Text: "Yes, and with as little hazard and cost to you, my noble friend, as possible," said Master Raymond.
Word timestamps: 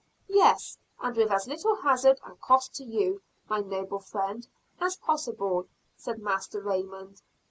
"Yes, 0.33 0.79
and 0.99 1.15
with 1.15 1.29
as 1.31 1.47
little 1.47 1.75
hazard 1.75 2.19
and 2.25 2.41
cost 2.41 2.73
to 2.73 2.83
you, 2.83 3.21
my 3.47 3.59
noble 3.59 3.99
friend, 3.99 4.47
as 4.79 4.95
possible," 4.95 5.67
said 5.95 6.17
Master 6.17 6.59
Raymond. 6.59 7.21